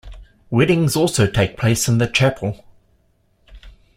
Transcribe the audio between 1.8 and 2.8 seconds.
in the chapel.